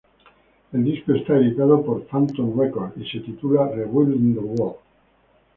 El 0.73 0.83
disco 0.83 1.13
está 1.13 1.37
editado 1.37 1.83
por 1.83 2.07
Phantom 2.07 2.59
Records 2.59 2.93
y 2.97 3.07
se 3.07 3.19
titula 3.19 3.67
"Re-building 3.67 4.33
The 4.33 4.39
Wall. 4.39 4.75